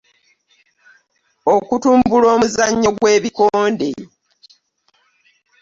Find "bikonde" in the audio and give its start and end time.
3.23-3.89